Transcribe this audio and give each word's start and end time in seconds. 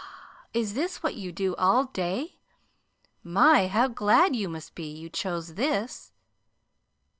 "Is 0.51 0.73
this 0.73 1.03
what 1.03 1.13
you 1.13 1.31
do 1.31 1.55
all 1.57 1.83
day? 1.85 2.39
My, 3.23 3.67
how 3.67 3.87
glad 3.87 4.35
you 4.35 4.49
must 4.49 4.73
be 4.73 4.87
you 4.91 5.09
chose 5.11 5.53
this!" 5.53 6.11